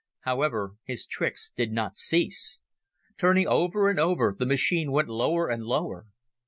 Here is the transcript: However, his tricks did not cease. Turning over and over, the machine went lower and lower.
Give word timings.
However, 0.21 0.77
his 0.83 1.05
tricks 1.05 1.51
did 1.55 1.71
not 1.71 1.95
cease. 1.95 2.61
Turning 3.19 3.45
over 3.47 3.87
and 3.87 3.99
over, 3.99 4.35
the 4.35 4.47
machine 4.47 4.91
went 4.91 5.09
lower 5.09 5.47
and 5.47 5.61
lower. 5.63 6.07